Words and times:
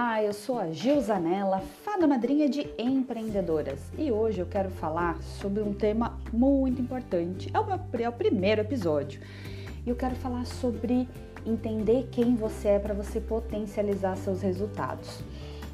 Olá, 0.00 0.22
eu 0.22 0.32
sou 0.32 0.60
a 0.60 0.70
Gil 0.70 1.00
Zanella, 1.00 1.60
fada 1.82 2.06
madrinha 2.06 2.48
de 2.48 2.70
empreendedoras 2.78 3.80
e 3.98 4.12
hoje 4.12 4.38
eu 4.38 4.46
quero 4.46 4.70
falar 4.70 5.20
sobre 5.20 5.60
um 5.60 5.74
tema 5.74 6.16
muito 6.32 6.80
importante. 6.80 7.50
É 7.52 7.58
o, 7.58 7.66
meu, 7.66 7.80
é 7.98 8.08
o 8.08 8.12
primeiro 8.12 8.60
episódio 8.60 9.20
e 9.84 9.90
eu 9.90 9.96
quero 9.96 10.14
falar 10.14 10.46
sobre 10.46 11.08
entender 11.44 12.08
quem 12.12 12.36
você 12.36 12.68
é 12.68 12.78
para 12.78 12.94
você 12.94 13.20
potencializar 13.20 14.16
seus 14.16 14.40
resultados. 14.40 15.18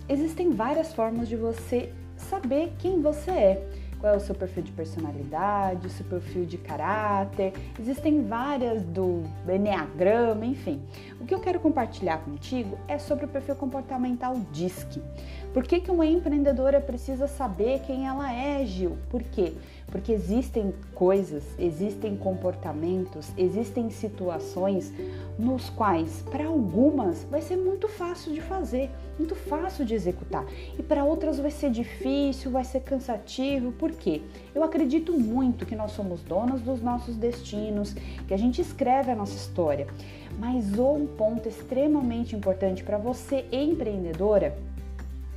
Existem 0.09 0.53
várias 0.53 0.95
formas 0.95 1.29
de 1.29 1.37
você 1.37 1.93
saber 2.17 2.73
quem 2.79 3.03
você 3.03 3.31
é 3.31 3.69
qual 4.05 4.13
é 4.13 4.17
o 4.19 4.21
seu 4.21 4.35
perfil 4.35 4.63
de 4.63 4.71
personalidade, 4.71 5.89
seu 5.89 6.05
perfil 6.05 6.45
de 6.45 6.59
caráter. 6.59 7.55
Existem 7.81 8.23
várias 8.23 8.83
do 8.83 9.23
Enneagrama, 9.49 10.45
enfim. 10.45 10.83
O 11.19 11.25
que 11.25 11.35
eu 11.35 11.41
quero 11.41 11.59
compartilhar 11.59 12.19
contigo 12.19 12.79
é 12.87 12.99
sobre 12.99 13.25
o 13.25 13.29
perfil 13.29 13.57
comportamental 13.57 14.37
DISC. 14.53 15.01
Por 15.55 15.63
que, 15.63 15.81
que 15.81 15.91
uma 15.91 16.05
empreendedora 16.05 16.81
precisa 16.81 17.27
saber 17.27 17.81
quem 17.87 18.07
ela 18.07 18.31
é, 18.31 18.67
Gil? 18.67 18.99
Por 19.09 19.23
quê? 19.23 19.55
Porque 19.87 20.13
existem 20.13 20.75
coisas, 20.95 21.45
existem 21.59 22.17
comportamentos, 22.17 23.33
existem 23.39 23.89
situações 23.89 24.93
nos 25.39 25.71
quais, 25.71 26.23
para 26.31 26.47
algumas, 26.47 27.23
vai 27.25 27.41
ser 27.41 27.57
muito 27.57 27.87
fácil 27.87 28.33
de 28.33 28.41
fazer, 28.41 28.91
muito 29.17 29.37
fácil 29.37 29.85
de 29.85 29.95
executar, 29.95 30.45
e 30.77 30.83
para 30.83 31.05
outras 31.05 31.39
vai 31.39 31.53
ser 31.53 31.71
difícil, 31.71 32.51
vai 32.51 32.65
ser 32.65 32.81
cansativo. 32.81 33.71
Por 33.73 33.93
quê? 33.95 34.23
Eu 34.55 34.63
acredito 34.63 35.13
muito 35.13 35.67
que 35.67 35.75
nós 35.75 35.93
somos 35.93 36.23
donos 36.23 36.61
dos 36.61 36.83
nossos 36.83 37.17
destinos, 37.17 37.95
que 38.27 38.35
a 38.35 38.37
gente 38.37 38.61
escreve 38.61 39.11
a 39.11 39.17
nossa 39.17 39.37
história. 39.37 39.87
Mas 40.39 40.79
um 40.79 41.07
ponto 41.07 41.49
extremamente 41.49 42.35
importante 42.35 42.83
para 42.83 42.99
você, 42.99 43.45
empreendedora, 43.53 44.57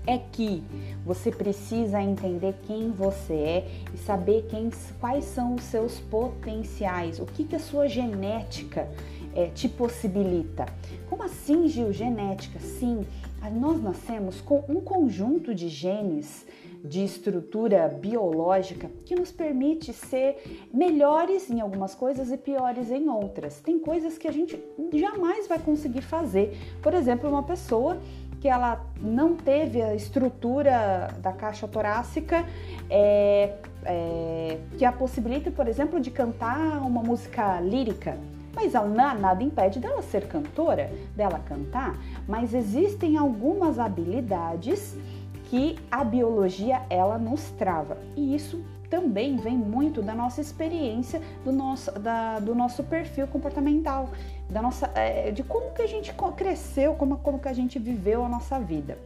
é 0.07 0.17
que 0.17 0.63
você 1.05 1.29
precisa 1.29 2.01
entender 2.01 2.55
quem 2.65 2.91
você 2.91 3.33
é 3.33 3.67
e 3.93 3.97
saber 3.97 4.47
quem, 4.49 4.71
quais 4.99 5.25
são 5.25 5.55
os 5.55 5.63
seus 5.63 5.99
potenciais, 5.99 7.19
o 7.19 7.25
que, 7.25 7.43
que 7.43 7.55
a 7.55 7.59
sua 7.59 7.89
genética 7.89 8.87
é, 9.35 9.47
te 9.47 9.67
possibilita. 9.67 10.65
Como 11.09 11.23
assim, 11.23 11.67
Gil? 11.67 11.91
Genética? 11.91 12.59
Sim, 12.59 13.05
nós 13.51 13.81
nascemos 13.81 14.41
com 14.41 14.63
um 14.67 14.81
conjunto 14.81 15.53
de 15.53 15.69
genes 15.69 16.45
de 16.83 17.03
estrutura 17.03 17.87
biológica 17.87 18.89
que 19.05 19.15
nos 19.15 19.31
permite 19.31 19.91
ser 19.93 20.67
melhores 20.73 21.49
em 21.49 21.59
algumas 21.59 21.93
coisas 21.95 22.31
e 22.31 22.37
piores 22.37 22.91
em 22.91 23.09
outras. 23.09 23.59
Tem 23.59 23.79
coisas 23.79 24.17
que 24.17 24.27
a 24.27 24.31
gente 24.31 24.59
jamais 24.93 25.47
vai 25.47 25.59
conseguir 25.59 26.01
fazer. 26.01 26.57
Por 26.81 26.93
exemplo, 26.93 27.29
uma 27.29 27.43
pessoa 27.43 27.97
que 28.39 28.47
ela 28.47 28.85
não 29.01 29.35
teve 29.35 29.81
a 29.81 29.95
estrutura 29.95 31.07
da 31.21 31.31
caixa 31.31 31.67
torácica 31.67 32.45
é, 32.89 33.55
é, 33.83 34.57
que 34.77 34.85
a 34.85 34.91
possibilita, 34.91 35.49
por 35.49 35.67
exemplo, 35.67 35.99
de 35.99 36.11
cantar 36.11 36.79
uma 36.85 37.01
música 37.01 37.59
lírica. 37.59 38.17
Mas 38.57 38.73
nada 38.73 39.43
impede 39.43 39.79
dela 39.79 40.01
ser 40.01 40.27
cantora, 40.27 40.89
dela 41.15 41.37
cantar, 41.37 41.95
mas 42.27 42.55
existem 42.55 43.15
algumas 43.15 43.77
habilidades 43.77 44.97
que 45.43 45.77
a 45.91 46.03
biologia 46.03 46.81
ela 46.89 47.19
nos 47.19 47.51
trava. 47.51 47.99
E 48.15 48.33
isso 48.33 48.59
também 48.89 49.35
vem 49.35 49.55
muito 49.55 50.01
da 50.01 50.15
nossa 50.15 50.41
experiência, 50.41 51.21
do 51.45 51.51
nosso, 51.51 51.91
da, 51.99 52.39
do 52.39 52.55
nosso 52.55 52.83
perfil 52.83 53.27
comportamental, 53.27 54.09
da 54.49 54.59
nossa, 54.59 54.89
é, 54.95 55.29
de 55.29 55.43
como 55.43 55.69
que 55.69 55.83
a 55.83 55.87
gente 55.87 56.11
cresceu, 56.35 56.95
como, 56.95 57.19
como 57.19 57.37
que 57.37 57.47
a 57.47 57.53
gente 57.53 57.77
viveu 57.77 58.25
a 58.25 58.27
nossa 58.27 58.59
vida. 58.59 58.97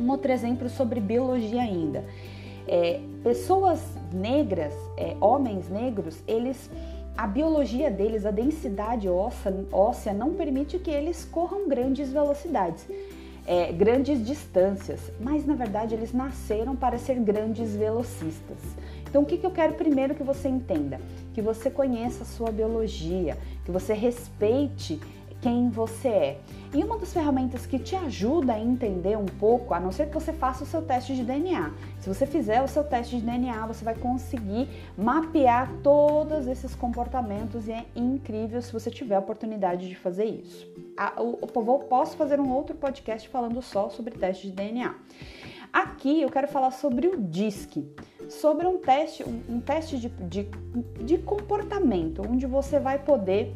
Um 0.00 0.08
outro 0.10 0.32
exemplo 0.32 0.66
sobre 0.70 0.98
biologia 0.98 1.60
ainda. 1.60 2.06
É, 2.66 3.02
pessoas 3.22 3.82
negras, 4.14 4.72
é, 4.96 5.14
homens 5.20 5.68
negros, 5.68 6.22
eles 6.26 6.70
a 7.18 7.26
biologia 7.26 7.90
deles, 7.90 8.24
a 8.24 8.30
densidade 8.30 9.08
óssea, 9.08 9.52
óssea 9.72 10.12
não 10.12 10.34
permite 10.34 10.78
que 10.78 10.90
eles 10.90 11.24
corram 11.24 11.68
grandes 11.68 12.12
velocidades 12.12 12.86
é, 13.48 13.72
grandes 13.72 14.24
distâncias, 14.26 15.00
mas 15.18 15.46
na 15.46 15.54
verdade 15.54 15.94
eles 15.94 16.12
nasceram 16.12 16.76
para 16.76 16.98
ser 16.98 17.14
grandes 17.14 17.74
velocistas. 17.74 18.58
Então, 19.08 19.22
o 19.22 19.24
que, 19.24 19.38
que 19.38 19.46
eu 19.46 19.50
quero 19.50 19.72
primeiro 19.72 20.14
que 20.14 20.22
você 20.22 20.50
entenda? 20.50 21.00
Que 21.32 21.40
você 21.40 21.70
conheça 21.70 22.24
a 22.24 22.26
sua 22.26 22.52
biologia, 22.52 23.38
que 23.64 23.70
você 23.70 23.94
respeite 23.94 25.00
quem 25.40 25.70
você 25.70 26.08
é. 26.08 26.40
E 26.74 26.82
uma 26.82 26.98
das 26.98 27.12
ferramentas 27.12 27.64
que 27.64 27.78
te 27.78 27.96
ajuda 27.96 28.54
a 28.54 28.60
entender 28.60 29.16
um 29.16 29.24
pouco, 29.24 29.72
a 29.72 29.80
não 29.80 29.90
ser 29.90 30.08
que 30.08 30.14
você 30.14 30.32
faça 30.32 30.64
o 30.64 30.66
seu 30.66 30.82
teste 30.82 31.14
de 31.14 31.22
DNA. 31.24 31.72
Se 32.00 32.08
você 32.08 32.26
fizer 32.26 32.62
o 32.62 32.68
seu 32.68 32.84
teste 32.84 33.16
de 33.16 33.22
DNA, 33.22 33.66
você 33.66 33.84
vai 33.84 33.94
conseguir 33.94 34.68
mapear 34.96 35.72
todos 35.82 36.46
esses 36.46 36.74
comportamentos 36.74 37.68
e 37.68 37.72
é 37.72 37.86
incrível 37.96 38.60
se 38.60 38.72
você 38.72 38.90
tiver 38.90 39.16
a 39.16 39.20
oportunidade 39.20 39.88
de 39.88 39.94
fazer 39.94 40.24
isso. 40.24 40.68
Eu 41.16 41.78
posso 41.88 42.16
fazer 42.16 42.40
um 42.40 42.52
outro 42.52 42.76
podcast 42.76 43.28
falando 43.28 43.62
só 43.62 43.88
sobre 43.88 44.14
teste 44.14 44.48
de 44.48 44.52
DNA. 44.52 44.94
Aqui 45.72 46.22
eu 46.22 46.30
quero 46.30 46.48
falar 46.48 46.70
sobre 46.70 47.06
o 47.06 47.20
DISC, 47.20 47.86
sobre 48.28 48.66
um 48.66 48.78
teste, 48.78 49.22
um, 49.22 49.60
teste 49.60 49.98
de, 49.98 50.08
de, 50.08 50.48
de 51.04 51.18
comportamento, 51.18 52.22
onde 52.26 52.46
você 52.46 52.80
vai 52.80 52.98
poder 52.98 53.54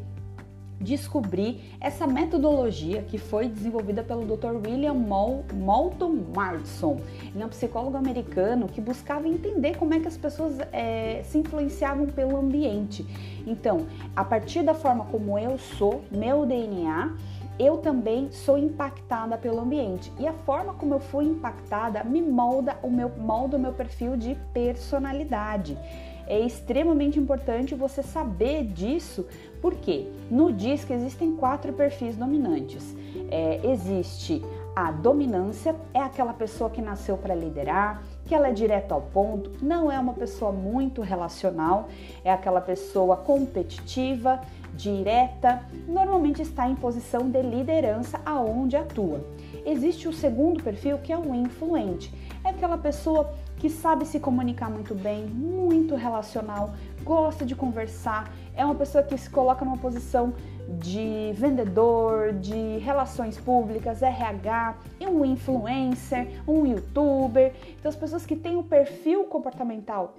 descobrir 0.83 1.61
essa 1.79 2.05
metodologia 2.05 3.01
que 3.03 3.17
foi 3.17 3.47
desenvolvida 3.47 4.03
pelo 4.03 4.25
Dr. 4.25 4.55
William 4.67 4.93
Moulton 4.93 6.25
Marston. 6.35 6.99
Ele 7.33 7.41
é 7.41 7.45
um 7.45 7.49
psicólogo 7.49 7.95
americano 7.95 8.67
que 8.67 8.81
buscava 8.81 9.27
entender 9.27 9.77
como 9.77 9.93
é 9.93 9.99
que 9.99 10.07
as 10.07 10.17
pessoas 10.17 10.57
é, 10.71 11.21
se 11.23 11.37
influenciavam 11.37 12.05
pelo 12.07 12.37
ambiente. 12.37 13.05
Então, 13.47 13.87
a 14.15 14.23
partir 14.23 14.63
da 14.63 14.73
forma 14.73 15.05
como 15.05 15.39
eu 15.39 15.57
sou, 15.57 16.03
meu 16.11 16.45
DNA, 16.45 17.15
eu 17.59 17.77
também 17.77 18.31
sou 18.31 18.57
impactada 18.57 19.37
pelo 19.37 19.59
ambiente 19.59 20.11
e 20.19 20.27
a 20.27 20.33
forma 20.33 20.73
como 20.73 20.95
eu 20.95 20.99
fui 20.99 21.25
impactada 21.25 22.03
me 22.03 22.21
molda 22.21 22.77
o 22.81 22.89
meu 22.89 23.09
molda 23.09 23.57
o 23.57 23.59
meu 23.59 23.73
perfil 23.73 24.17
de 24.17 24.35
personalidade. 24.53 25.77
É 26.25 26.39
extremamente 26.39 27.19
importante 27.19 27.75
você 27.75 28.01
saber 28.01 28.63
disso, 28.63 29.27
porque 29.61 30.07
no 30.31 30.53
DISC 30.53 30.89
existem 30.91 31.35
quatro 31.35 31.73
perfis 31.73 32.15
dominantes. 32.15 32.95
É, 33.29 33.59
existe 33.71 34.41
a 34.75 34.91
dominância, 34.91 35.75
é 35.93 35.99
aquela 35.99 36.33
pessoa 36.33 36.69
que 36.69 36.81
nasceu 36.81 37.17
para 37.17 37.35
liderar, 37.35 38.01
que 38.25 38.33
ela 38.33 38.47
é 38.47 38.51
direto 38.51 38.93
ao 38.93 39.01
ponto, 39.01 39.51
não 39.61 39.91
é 39.91 39.99
uma 39.99 40.13
pessoa 40.13 40.51
muito 40.51 41.01
relacional, 41.01 41.89
é 42.23 42.31
aquela 42.31 42.61
pessoa 42.61 43.17
competitiva, 43.17 44.39
direta, 44.73 45.61
normalmente 45.87 46.41
está 46.41 46.67
em 46.67 46.75
posição 46.75 47.29
de 47.29 47.41
liderança 47.41 48.19
aonde 48.25 48.75
atua. 48.75 49.23
Existe 49.65 50.07
o 50.07 50.13
segundo 50.13 50.63
perfil 50.63 50.97
que 50.97 51.13
é 51.13 51.17
o 51.17 51.33
influente, 51.35 52.13
é 52.43 52.49
aquela 52.49 52.77
pessoa 52.77 53.33
que 53.63 53.69
sabe 53.69 54.05
se 54.05 54.19
comunicar 54.19 54.69
muito 54.69 54.93
bem, 54.93 55.25
muito 55.25 55.95
relacional, 55.95 56.73
gosta 57.01 57.45
de 57.45 57.55
conversar, 57.55 58.29
é 58.57 58.65
uma 58.65 58.75
pessoa 58.75 59.01
que 59.01 59.17
se 59.17 59.29
coloca 59.29 59.63
numa 59.63 59.77
posição 59.77 60.33
de 60.81 61.31
vendedor, 61.33 62.33
de 62.33 62.77
relações 62.79 63.37
públicas, 63.37 64.01
RH, 64.01 64.75
é 64.99 65.07
um 65.07 65.23
influencer, 65.23 66.27
um 66.45 66.65
youtuber. 66.65 67.53
Então, 67.79 67.87
as 67.87 67.95
pessoas 67.95 68.25
que 68.25 68.35
têm 68.35 68.57
o 68.57 68.63
perfil 68.63 69.23
comportamental 69.23 70.13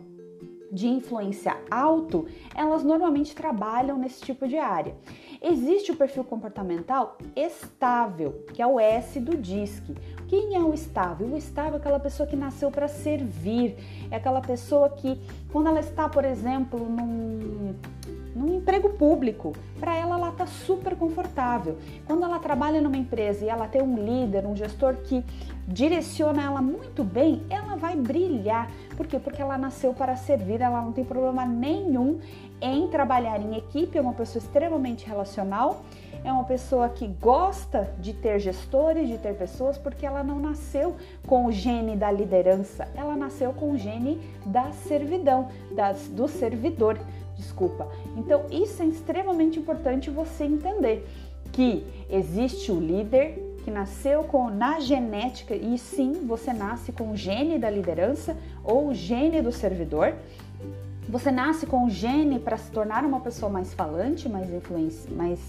de 0.74 0.88
influência 0.88 1.56
alto, 1.70 2.26
elas 2.54 2.82
normalmente 2.82 3.34
trabalham 3.34 3.96
nesse 3.96 4.20
tipo 4.20 4.48
de 4.48 4.58
área. 4.58 4.94
Existe 5.40 5.92
o 5.92 5.96
perfil 5.96 6.24
comportamental 6.24 7.16
estável, 7.36 8.44
que 8.52 8.60
é 8.60 8.66
o 8.66 8.80
S 8.80 9.20
do 9.20 9.36
DISC. 9.36 9.84
Quem 10.26 10.56
é 10.56 10.60
o 10.60 10.74
estável? 10.74 11.28
O 11.28 11.36
estável 11.36 11.74
é 11.74 11.76
aquela 11.76 12.00
pessoa 12.00 12.26
que 12.26 12.34
nasceu 12.34 12.70
para 12.70 12.88
servir, 12.88 13.76
é 14.10 14.16
aquela 14.16 14.40
pessoa 14.40 14.90
que, 14.90 15.20
quando 15.52 15.68
ela 15.68 15.80
está, 15.80 16.08
por 16.08 16.24
exemplo, 16.24 16.80
num, 16.80 17.74
num 18.34 18.56
emprego 18.56 18.90
público, 18.90 19.52
para 19.78 19.94
ela 19.94 20.16
ela 20.16 20.30
está 20.30 20.46
super 20.46 20.96
confortável. 20.96 21.76
Quando 22.06 22.24
ela 22.24 22.38
trabalha 22.38 22.80
numa 22.80 22.96
empresa 22.96 23.44
e 23.44 23.48
ela 23.48 23.68
tem 23.68 23.82
um 23.82 23.96
líder, 23.96 24.46
um 24.46 24.56
gestor 24.56 24.96
que 24.96 25.24
direciona 25.66 26.42
ela 26.42 26.60
muito 26.60 27.02
bem, 27.02 27.42
ela 27.48 27.76
vai 27.76 27.96
brilhar. 27.96 28.70
Por 28.96 29.06
quê? 29.06 29.18
Porque 29.18 29.40
ela 29.40 29.56
nasceu 29.56 29.94
para 29.94 30.16
servir, 30.16 30.60
ela 30.60 30.82
não 30.82 30.92
tem 30.92 31.04
problema 31.04 31.44
nenhum 31.44 32.20
em 32.60 32.88
trabalhar 32.88 33.40
em 33.40 33.56
equipe, 33.56 33.98
é 33.98 34.00
uma 34.00 34.12
pessoa 34.12 34.42
extremamente 34.42 35.06
relacional, 35.06 35.82
é 36.24 36.32
uma 36.32 36.44
pessoa 36.44 36.88
que 36.88 37.06
gosta 37.06 37.92
de 37.98 38.14
ter 38.14 38.38
gestores, 38.38 39.08
de 39.08 39.18
ter 39.18 39.34
pessoas, 39.34 39.76
porque 39.76 40.06
ela 40.06 40.22
não 40.22 40.38
nasceu 40.38 40.96
com 41.26 41.46
o 41.46 41.52
gene 41.52 41.96
da 41.96 42.10
liderança, 42.10 42.88
ela 42.94 43.16
nasceu 43.16 43.52
com 43.52 43.72
o 43.72 43.76
gene 43.76 44.18
da 44.46 44.72
servidão, 44.72 45.48
das, 45.74 46.08
do 46.08 46.26
servidor, 46.26 46.98
desculpa. 47.36 47.86
Então, 48.16 48.46
isso 48.50 48.82
é 48.82 48.86
extremamente 48.86 49.58
importante 49.58 50.08
você 50.08 50.44
entender 50.44 51.06
que 51.52 51.86
existe 52.08 52.72
o 52.72 52.80
líder, 52.80 53.43
que 53.64 53.70
nasceu 53.70 54.24
com 54.24 54.50
na 54.50 54.78
genética 54.78 55.54
e 55.54 55.78
sim, 55.78 56.12
você 56.26 56.52
nasce 56.52 56.92
com 56.92 57.10
o 57.10 57.16
gene 57.16 57.58
da 57.58 57.70
liderança 57.70 58.36
ou 58.62 58.88
o 58.88 58.94
gene 58.94 59.40
do 59.40 59.50
servidor. 59.50 60.14
Você 61.08 61.30
nasce 61.30 61.66
com 61.66 61.84
o 61.84 61.90
gene 61.90 62.38
para 62.38 62.56
se 62.56 62.70
tornar 62.70 63.04
uma 63.04 63.20
pessoa 63.20 63.50
mais 63.50 63.74
falante, 63.74 64.28
mais, 64.28 64.48
mais 65.10 65.40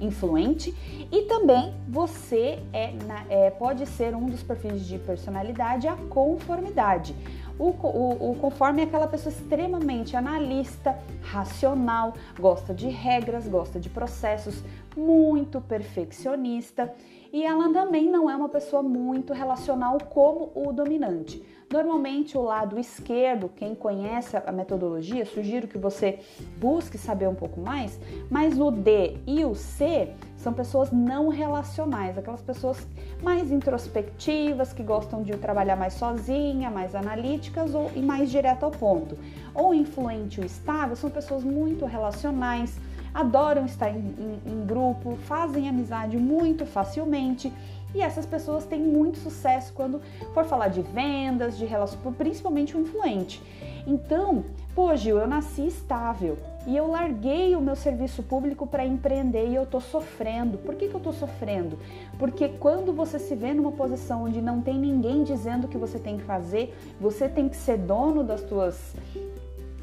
influente, 0.00 0.74
e 1.10 1.22
também 1.22 1.72
você 1.88 2.58
é, 2.72 2.92
é, 3.28 3.50
pode 3.50 3.86
ser 3.86 4.14
um 4.14 4.26
dos 4.26 4.42
perfis 4.42 4.84
de 4.86 4.98
personalidade 4.98 5.86
a 5.86 5.96
conformidade. 6.08 7.14
O, 7.58 7.68
o, 7.68 8.30
o, 8.30 8.36
conforme 8.40 8.82
é 8.82 8.84
aquela 8.84 9.06
pessoa 9.06 9.32
extremamente 9.32 10.16
analista, 10.16 10.98
racional, 11.22 12.14
gosta 12.38 12.74
de 12.74 12.88
regras, 12.88 13.46
gosta 13.46 13.78
de 13.78 13.88
processos, 13.88 14.62
muito 14.96 15.60
perfeccionista 15.60 16.92
e 17.32 17.44
ela 17.44 17.72
também 17.72 18.08
não 18.08 18.30
é 18.30 18.36
uma 18.36 18.48
pessoa 18.48 18.82
muito 18.82 19.32
relacional 19.32 19.98
como 19.98 20.52
o 20.54 20.72
dominante. 20.72 21.42
Normalmente, 21.72 22.36
o 22.36 22.42
lado 22.42 22.78
esquerdo, 22.78 23.48
quem 23.48 23.74
conhece 23.74 24.36
a 24.36 24.52
metodologia, 24.52 25.24
sugiro 25.26 25.66
que 25.66 25.78
você 25.78 26.20
busque 26.58 26.96
saber 26.96 27.28
um 27.28 27.34
pouco 27.34 27.60
mais, 27.60 27.98
mas 28.30 28.58
o 28.58 28.70
D 28.70 29.16
e 29.26 29.44
o 29.44 29.54
C 29.54 30.12
são 30.36 30.52
pessoas 30.52 30.92
não 30.92 31.28
relacionais, 31.28 32.18
aquelas 32.18 32.42
pessoas 32.42 32.86
mais 33.22 33.50
introspectivas, 33.50 34.72
que 34.72 34.82
gostam 34.82 35.22
de 35.22 35.32
trabalhar 35.38 35.74
mais 35.74 35.94
sozinha, 35.94 36.70
mais 36.70 36.94
analíticas 36.94 37.74
ou, 37.74 37.90
e 37.96 38.00
mais 38.00 38.30
direto 38.30 38.64
ao 38.64 38.70
ponto. 38.70 39.16
Ou 39.54 39.74
influente 39.74 40.40
ou 40.40 40.46
estável 40.46 40.94
são 40.94 41.08
pessoas 41.08 41.42
muito 41.42 41.86
relacionais, 41.86 42.78
adoram 43.14 43.64
estar 43.64 43.90
em, 43.90 43.98
em, 43.98 44.52
em 44.52 44.66
grupo, 44.66 45.16
fazem 45.16 45.68
amizade 45.68 46.18
muito 46.18 46.66
facilmente 46.66 47.52
e 47.94 48.00
essas 48.00 48.26
pessoas 48.26 48.64
têm 48.64 48.80
muito 48.80 49.18
sucesso 49.18 49.72
quando 49.72 50.00
for 50.32 50.44
falar 50.44 50.68
de 50.68 50.82
vendas, 50.82 51.56
de 51.56 51.64
relacionamento, 51.64 52.16
principalmente 52.16 52.76
o 52.76 52.80
influente. 52.80 53.40
Então, 53.86 54.44
pô, 54.74 54.94
Gil, 54.96 55.18
eu 55.18 55.26
nasci 55.26 55.66
estável 55.66 56.38
e 56.66 56.76
eu 56.76 56.90
larguei 56.90 57.54
o 57.54 57.60
meu 57.60 57.76
serviço 57.76 58.22
público 58.22 58.66
para 58.66 58.84
empreender 58.84 59.48
e 59.48 59.54
eu 59.54 59.66
tô 59.66 59.80
sofrendo. 59.80 60.58
Por 60.58 60.74
que, 60.74 60.88
que 60.88 60.94
eu 60.94 61.00
tô 61.00 61.12
sofrendo? 61.12 61.78
Porque 62.18 62.48
quando 62.48 62.92
você 62.92 63.18
se 63.18 63.34
vê 63.34 63.52
numa 63.52 63.72
posição 63.72 64.24
onde 64.24 64.40
não 64.40 64.62
tem 64.62 64.78
ninguém 64.78 65.22
dizendo 65.22 65.66
o 65.66 65.68
que 65.68 65.76
você 65.76 65.98
tem 65.98 66.16
que 66.16 66.24
fazer, 66.24 66.74
você 67.00 67.28
tem 67.28 67.48
que 67.48 67.56
ser 67.56 67.76
dono 67.76 68.24
das 68.24 68.40
suas 68.48 68.94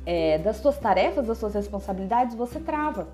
é, 0.03 0.39
das 0.39 0.57
suas 0.57 0.77
tarefas, 0.79 1.27
das 1.27 1.37
suas 1.37 1.53
responsabilidades, 1.53 2.35
você 2.35 2.59
trava. 2.59 3.07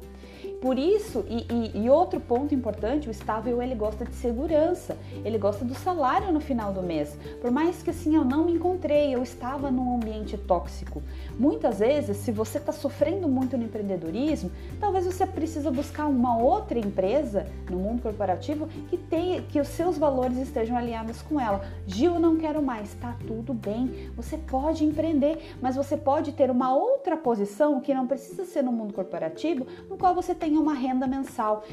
Por 0.62 0.80
isso, 0.80 1.24
e, 1.30 1.46
e, 1.54 1.84
e, 1.84 1.90
outro 1.90 2.20
ponto 2.20 2.56
importante, 2.56 3.08
o 3.08 3.12
estável 3.12 3.62
ele 3.62 3.76
gosta 3.76 4.04
de 4.04 4.16
segurança, 4.16 4.98
ele 5.24 5.38
gosta 5.38 5.64
do 5.64 5.76
salário 5.76 6.32
no 6.32 6.40
final 6.40 6.74
do 6.74 6.82
mês. 6.82 7.16
Por 7.40 7.52
mais 7.52 7.84
que 7.84 7.92
assim 7.92 8.16
eu 8.16 8.26
não 8.26 8.46
me 8.46 8.54
encontrei, 8.54 9.14
eu 9.14 9.22
estava 9.22 9.70
num 9.70 9.96
ambiente 9.96 10.36
tóxico. 10.36 11.04
Muitas 11.38 11.78
vezes, 11.78 12.18
se 12.18 12.32
você 12.32 12.58
está 12.58 12.72
sofrendo 12.72 13.28
muito 13.28 13.56
no 13.56 13.66
empreendedorismo, 13.66 14.52
talvez 14.80 15.06
você 15.06 15.28
precisa 15.28 15.70
buscar 15.70 16.08
uma 16.08 16.38
outra 16.38 16.80
empresa 16.80 17.46
no 17.70 17.78
mundo 17.78 18.02
corporativo 18.02 18.68
que 18.90 18.98
tenha, 18.98 19.44
que 19.44 19.60
os 19.60 19.68
seus 19.68 19.96
valores 19.96 20.38
estejam 20.38 20.76
alinhados 20.76 21.22
com 21.22 21.40
ela. 21.40 21.64
Gil, 21.86 22.20
não 22.20 22.36
quero 22.36 22.64
mais, 22.64 22.96
tá 22.96 23.16
tudo 23.28 23.54
bem. 23.54 24.10
Você 24.16 24.38
pode 24.38 24.84
empreender, 24.84 25.56
mas 25.62 25.76
você 25.76 25.96
pode 25.96 26.32
ter 26.32 26.50
uma 26.50 26.76
outra 26.76 27.16
posição 27.16 27.80
que 27.80 27.94
não 27.94 28.08
precisa 28.08 28.44
ser 28.44 28.64
no 28.64 28.72
mundo 28.72 28.92
corporativo, 28.94 29.68
no 29.88 29.98
qual 29.98 30.16
você 30.16 30.34
tem 30.34 30.47
tenha 30.48 30.62
uma 30.62 30.74
renda 30.74 31.06
mensal, 31.06 31.66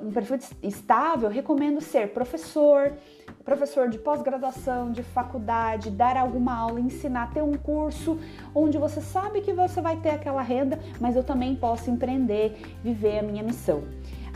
um 0.00 0.12
perfil 0.12 0.38
estável, 0.62 1.28
recomendo 1.28 1.80
ser 1.80 2.12
professor, 2.12 2.92
professor 3.44 3.88
de 3.88 3.98
pós-graduação, 3.98 4.92
de 4.92 5.02
faculdade, 5.02 5.90
dar 5.90 6.16
alguma 6.16 6.54
aula, 6.54 6.80
ensinar, 6.80 7.32
ter 7.34 7.42
um 7.42 7.54
curso 7.54 8.16
onde 8.54 8.78
você 8.78 9.00
sabe 9.00 9.40
que 9.40 9.52
você 9.52 9.80
vai 9.80 9.96
ter 9.96 10.10
aquela 10.10 10.40
renda, 10.40 10.78
mas 11.00 11.16
eu 11.16 11.24
também 11.24 11.56
posso 11.56 11.90
empreender, 11.90 12.76
viver 12.80 13.18
a 13.18 13.22
minha 13.22 13.42
missão. 13.42 13.82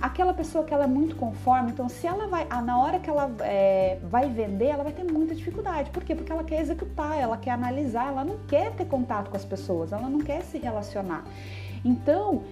Aquela 0.02 0.34
pessoa 0.34 0.64
que 0.64 0.74
ela 0.74 0.84
é 0.84 0.88
muito 0.88 1.14
conforme, 1.14 1.70
então 1.70 1.88
se 1.88 2.08
ela 2.08 2.26
vai, 2.26 2.44
na 2.62 2.78
hora 2.78 2.98
que 2.98 3.08
ela 3.08 3.30
é, 3.40 3.98
vai 4.02 4.28
vender, 4.28 4.66
ela 4.66 4.82
vai 4.82 4.92
ter 4.92 5.04
muita 5.04 5.32
dificuldade. 5.32 5.90
Por 5.90 6.02
quê? 6.02 6.14
Porque 6.14 6.30
ela 6.30 6.42
quer 6.42 6.60
executar, 6.60 7.16
ela 7.16 7.36
quer 7.36 7.52
analisar, 7.52 8.08
ela 8.08 8.24
não 8.24 8.36
quer 8.48 8.72
ter 8.72 8.86
contato 8.86 9.30
com 9.30 9.36
as 9.36 9.44
pessoas, 9.44 9.92
ela 9.92 10.08
não 10.08 10.18
quer 10.18 10.42
se 10.42 10.58
relacionar. 10.58 11.24
Então, 11.84 12.42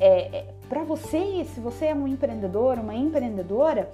é, 0.00 0.36
é 0.38 0.54
para 0.68 0.84
você, 0.84 1.44
se 1.44 1.60
você 1.60 1.86
é 1.86 1.94
um 1.94 2.06
empreendedor, 2.06 2.78
uma 2.78 2.94
empreendedora, 2.94 3.90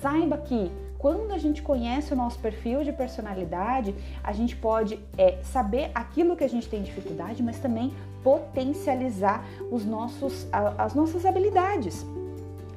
saiba 0.00 0.36
que 0.38 0.70
quando 0.98 1.32
a 1.32 1.38
gente 1.38 1.62
conhece 1.62 2.12
o 2.12 2.16
nosso 2.16 2.38
perfil 2.38 2.82
de 2.82 2.92
personalidade, 2.92 3.94
a 4.24 4.32
gente 4.32 4.56
pode 4.56 4.98
é, 5.16 5.38
saber 5.42 5.90
aquilo 5.94 6.36
que 6.36 6.42
a 6.42 6.48
gente 6.48 6.68
tem 6.68 6.82
dificuldade, 6.82 7.42
mas 7.42 7.58
também 7.58 7.92
potencializar 8.22 9.44
os 9.70 9.84
nossos, 9.84 10.48
as 10.52 10.94
nossas 10.94 11.24
habilidades. 11.24 12.04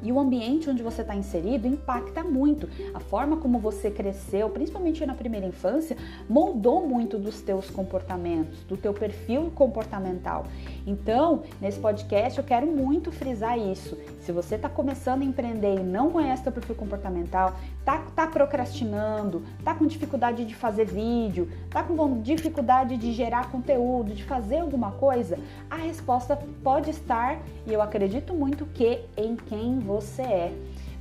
E 0.01 0.11
o 0.11 0.19
ambiente 0.19 0.69
onde 0.69 0.81
você 0.81 1.01
está 1.01 1.15
inserido 1.15 1.67
impacta 1.67 2.23
muito. 2.23 2.69
A 2.93 2.99
forma 2.99 3.37
como 3.37 3.59
você 3.59 3.91
cresceu, 3.91 4.49
principalmente 4.49 5.05
na 5.05 5.13
primeira 5.13 5.45
infância, 5.45 5.97
moldou 6.29 6.87
muito 6.87 7.17
dos 7.17 7.41
teus 7.41 7.69
comportamentos, 7.69 8.63
do 8.63 8.77
teu 8.77 8.93
perfil 8.93 9.51
comportamental. 9.55 10.45
Então, 10.85 11.43
nesse 11.59 11.79
podcast 11.79 12.37
eu 12.37 12.43
quero 12.43 12.67
muito 12.67 13.11
frisar 13.11 13.57
isso. 13.57 13.97
Se 14.21 14.31
você 14.31 14.55
está 14.55 14.69
começando 14.69 15.21
a 15.21 15.25
empreender 15.25 15.75
e 15.75 15.83
não 15.83 16.11
conhece 16.11 16.43
teu 16.43 16.51
perfil 16.51 16.75
comportamental, 16.75 17.55
tá, 17.89 17.97
tá 18.15 18.27
procrastinando, 18.27 19.43
tá 19.63 19.73
com 19.73 19.87
dificuldade 19.87 20.45
de 20.45 20.53
fazer 20.53 20.85
vídeo, 20.85 21.49
tá 21.71 21.81
com 21.81 22.21
dificuldade 22.21 22.97
de 22.97 23.11
gerar 23.13 23.49
conteúdo, 23.49 24.13
de 24.13 24.23
fazer 24.23 24.59
alguma 24.59 24.91
coisa, 24.91 25.39
a 25.69 25.75
resposta 25.75 26.39
pode 26.63 26.91
estar, 26.91 27.39
e 27.65 27.73
eu 27.73 27.81
acredito 27.81 28.33
muito 28.33 28.67
que 28.67 29.01
em 29.17 29.35
quem 29.35 29.79
você 29.79 30.21
é. 30.21 30.53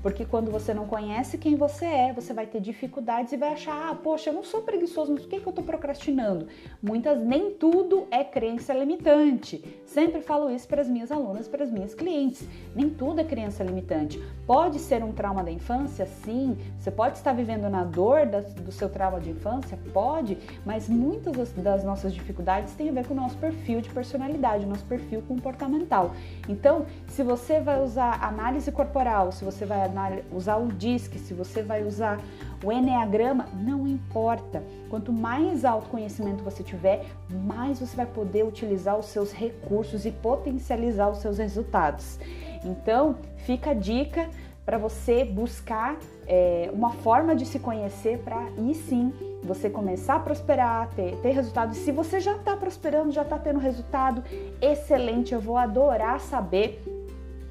Porque 0.02 0.24
quando 0.24 0.50
você 0.50 0.72
não 0.72 0.86
conhece 0.86 1.38
quem 1.38 1.56
você 1.56 1.84
é, 1.84 2.12
você 2.12 2.32
vai 2.32 2.46
ter 2.46 2.60
dificuldades 2.60 3.32
e 3.32 3.36
vai 3.36 3.52
achar, 3.52 3.90
ah, 3.90 3.94
poxa, 3.94 4.30
eu 4.30 4.34
não 4.34 4.44
sou 4.44 4.62
preguiçoso, 4.62 5.12
mas 5.12 5.22
por 5.22 5.30
que, 5.30 5.40
que 5.40 5.46
eu 5.46 5.50
estou 5.50 5.64
procrastinando? 5.64 6.46
Muitas, 6.82 7.20
nem 7.20 7.50
tudo 7.52 8.06
é 8.10 8.22
crença 8.22 8.72
limitante. 8.72 9.82
Sempre 9.84 10.20
falo 10.20 10.50
isso 10.50 10.68
para 10.68 10.80
as 10.80 10.88
minhas 10.88 11.10
alunas, 11.10 11.48
para 11.48 11.64
as 11.64 11.70
minhas 11.70 11.94
clientes. 11.94 12.46
Nem 12.74 12.88
tudo 12.88 13.20
é 13.20 13.24
crença 13.24 13.64
limitante. 13.64 14.22
Pode 14.46 14.78
ser 14.78 15.02
um 15.02 15.12
trauma 15.12 15.42
da 15.42 15.50
infância, 15.50 16.06
sim. 16.06 16.56
Você 16.78 16.90
pode 16.90 17.16
estar 17.16 17.32
vivendo 17.32 17.68
na 17.68 17.84
dor 17.84 18.26
do 18.26 18.70
seu 18.70 18.88
trauma 18.88 19.20
de 19.20 19.30
infância, 19.30 19.78
pode, 19.92 20.38
mas 20.64 20.88
muitas 20.88 21.52
das 21.52 21.84
nossas 21.84 22.14
dificuldades 22.14 22.74
têm 22.74 22.88
a 22.88 22.92
ver 22.92 23.06
com 23.06 23.14
o 23.14 23.16
nosso 23.16 23.36
perfil 23.36 23.80
de 23.80 23.88
personalidade, 23.90 24.64
nosso 24.66 24.84
perfil 24.84 25.22
comportamental. 25.22 26.14
Então, 26.48 26.86
se 27.08 27.22
você 27.22 27.60
vai 27.60 27.82
usar 27.82 28.22
análise 28.22 28.70
corporal, 28.70 29.32
se 29.32 29.44
você 29.44 29.64
vai 29.64 29.87
usar 30.32 30.56
o 30.56 30.68
DISC, 30.68 31.18
se 31.18 31.34
você 31.34 31.62
vai 31.62 31.84
usar 31.84 32.20
o 32.64 32.72
Enneagrama, 32.72 33.46
não 33.54 33.86
importa. 33.86 34.62
Quanto 34.90 35.12
mais 35.12 35.64
autoconhecimento 35.64 36.42
você 36.42 36.62
tiver, 36.62 37.06
mais 37.46 37.80
você 37.80 37.96
vai 37.96 38.06
poder 38.06 38.44
utilizar 38.44 38.98
os 38.98 39.06
seus 39.06 39.32
recursos 39.32 40.04
e 40.06 40.10
potencializar 40.10 41.08
os 41.08 41.18
seus 41.18 41.38
resultados. 41.38 42.18
Então, 42.64 43.16
fica 43.38 43.70
a 43.70 43.74
dica 43.74 44.28
para 44.68 44.76
você 44.76 45.24
buscar 45.24 45.96
é, 46.26 46.68
uma 46.74 46.90
forma 46.90 47.34
de 47.34 47.46
se 47.46 47.58
conhecer 47.58 48.18
para 48.18 48.38
aí 48.38 48.74
sim 48.74 49.12
você 49.42 49.70
começar 49.70 50.16
a 50.16 50.20
prosperar, 50.20 50.90
ter, 50.94 51.16
ter 51.22 51.30
resultado. 51.30 51.74
se 51.74 51.90
você 51.90 52.20
já 52.20 52.36
está 52.36 52.54
prosperando, 52.54 53.10
já 53.10 53.22
está 53.22 53.38
tendo 53.38 53.58
resultado, 53.58 54.22
excelente, 54.60 55.32
eu 55.32 55.40
vou 55.40 55.56
adorar 55.56 56.20
saber. 56.20 56.82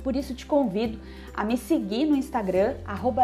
Por 0.03 0.15
isso 0.15 0.33
te 0.33 0.45
convido 0.45 0.99
a 1.37 1.43
me 1.43 1.55
seguir 1.55 2.05
no 2.05 2.15
Instagram, 2.15 2.73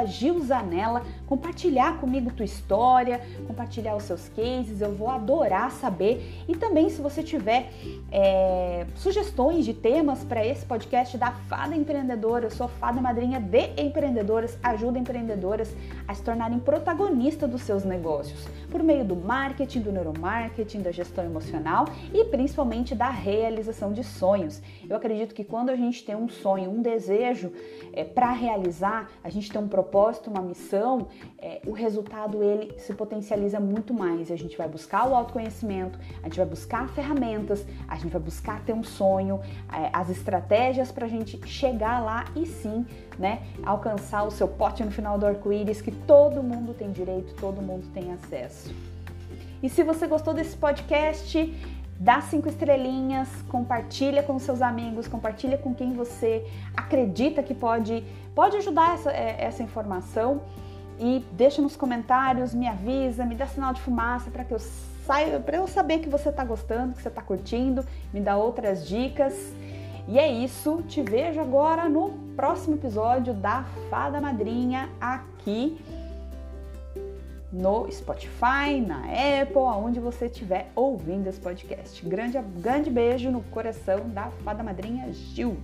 Gilzanella, 0.05 1.01
compartilhar 1.25 1.99
comigo 1.99 2.31
tua 2.31 2.45
história, 2.45 3.19
compartilhar 3.47 3.95
os 3.95 4.03
seus 4.03 4.29
cases, 4.29 4.81
eu 4.81 4.93
vou 4.93 5.09
adorar 5.09 5.71
saber. 5.71 6.43
E 6.47 6.55
também, 6.55 6.89
se 6.91 7.01
você 7.01 7.23
tiver 7.23 7.71
é, 8.11 8.85
sugestões 8.95 9.65
de 9.65 9.73
temas 9.73 10.23
para 10.23 10.45
esse 10.45 10.63
podcast 10.63 11.17
da 11.17 11.31
Fada 11.31 11.75
Empreendedora, 11.75 12.45
eu 12.45 12.51
sou 12.51 12.67
fada 12.67 13.01
madrinha 13.01 13.39
de 13.39 13.71
empreendedoras, 13.77 14.59
ajuda 14.61 14.99
empreendedoras 14.99 15.75
a 16.07 16.13
se 16.13 16.21
tornarem 16.21 16.59
protagonistas 16.59 17.49
dos 17.49 17.63
seus 17.63 17.83
negócios, 17.83 18.47
por 18.69 18.83
meio 18.83 19.03
do 19.03 19.15
marketing, 19.15 19.81
do 19.81 19.91
neuromarketing, 19.91 20.81
da 20.81 20.91
gestão 20.91 21.25
emocional 21.25 21.85
e 22.13 22.25
principalmente 22.25 22.93
da 22.93 23.09
realização 23.09 23.91
de 23.91 24.03
sonhos. 24.03 24.61
Eu 24.87 24.95
acredito 24.95 25.33
que 25.33 25.43
quando 25.43 25.69
a 25.69 25.75
gente 25.75 26.03
tem 26.03 26.15
um 26.15 26.29
sonho, 26.29 26.69
um 26.73 26.81
desejo 26.81 27.51
é, 27.93 28.03
para 28.03 28.31
realizar, 28.31 29.09
a 29.23 29.29
gente 29.29 29.51
tem 29.51 29.61
um 29.61 29.67
propósito, 29.67 30.29
uma 30.29 30.41
missão, 30.41 31.07
é, 31.37 31.61
o 31.65 31.71
resultado 31.71 32.43
ele 32.43 32.77
se 32.79 32.93
potencializa 32.93 33.59
muito 33.59 33.93
mais. 33.93 34.31
A 34.31 34.35
gente 34.35 34.57
vai 34.57 34.67
buscar 34.67 35.07
o 35.07 35.15
autoconhecimento, 35.15 35.99
a 36.21 36.25
gente 36.25 36.37
vai 36.37 36.45
buscar 36.45 36.89
ferramentas, 36.89 37.65
a 37.87 37.95
gente 37.95 38.11
vai 38.11 38.21
buscar 38.21 38.63
ter 38.65 38.73
um 38.73 38.83
sonho, 38.83 39.39
é, 39.71 39.89
as 39.93 40.09
estratégias 40.09 40.91
para 40.91 41.05
a 41.05 41.09
gente 41.09 41.39
chegar 41.47 42.03
lá 42.03 42.25
e 42.35 42.45
sim, 42.45 42.85
né, 43.19 43.43
alcançar 43.63 44.23
o 44.23 44.31
seu 44.31 44.47
pote 44.47 44.83
no 44.83 44.91
final 44.91 45.17
do 45.17 45.25
arco-íris 45.25 45.81
que 45.81 45.91
todo 45.91 46.41
mundo 46.41 46.73
tem 46.73 46.91
direito, 46.91 47.35
todo 47.35 47.61
mundo 47.61 47.87
tem 47.93 48.11
acesso. 48.11 48.73
E 49.63 49.69
se 49.69 49.81
você 49.81 50.05
gostou 50.07 50.33
desse 50.33 50.57
podcast, 50.57 51.37
dá 52.03 52.19
cinco 52.19 52.49
estrelinhas, 52.49 53.29
compartilha 53.47 54.21
com 54.21 54.37
seus 54.37 54.61
amigos, 54.61 55.07
compartilha 55.07 55.57
com 55.57 55.73
quem 55.73 55.93
você 55.93 56.45
acredita 56.75 57.41
que 57.41 57.53
pode, 57.53 58.03
pode 58.35 58.57
ajudar 58.57 58.95
essa, 58.95 59.09
é, 59.09 59.37
essa 59.39 59.63
informação 59.63 60.41
e 60.99 61.25
deixa 61.31 61.61
nos 61.61 61.77
comentários, 61.77 62.53
me 62.53 62.67
avisa, 62.67 63.25
me 63.25 63.35
dá 63.35 63.47
sinal 63.47 63.73
de 63.73 63.79
fumaça 63.79 64.29
para 64.29 64.43
que 64.43 64.53
eu 64.53 64.59
saiba, 64.59 65.39
para 65.39 65.55
eu 65.55 65.65
saber 65.65 65.99
que 65.99 66.09
você 66.09 66.27
está 66.27 66.43
gostando, 66.43 66.93
que 66.93 67.01
você 67.01 67.07
está 67.07 67.21
curtindo, 67.21 67.85
me 68.13 68.19
dá 68.19 68.35
outras 68.35 68.85
dicas. 68.85 69.33
E 70.05 70.19
é 70.19 70.29
isso, 70.29 70.83
te 70.85 71.01
vejo 71.01 71.39
agora 71.39 71.87
no 71.87 72.09
próximo 72.35 72.75
episódio 72.75 73.33
da 73.33 73.63
Fada 73.89 74.19
Madrinha 74.19 74.89
aqui 74.99 75.81
no 77.53 77.87
Spotify, 77.91 78.81
na 78.85 79.03
Apple, 79.41 79.59
aonde 79.59 79.99
você 79.99 80.25
estiver 80.25 80.71
ouvindo 80.75 81.27
esse 81.27 81.39
podcast. 81.39 82.03
Grande, 82.03 82.39
grande 82.59 82.89
beijo 82.89 83.29
no 83.29 83.43
coração 83.43 84.09
da 84.09 84.31
Fada 84.43 84.63
Madrinha 84.63 85.13
Gil. 85.13 85.55